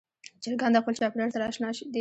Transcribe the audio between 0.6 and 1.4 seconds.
د خپل چاپېریال